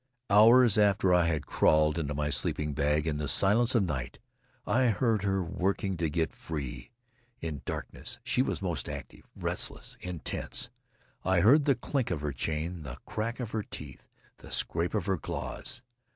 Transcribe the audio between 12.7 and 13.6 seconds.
the crack of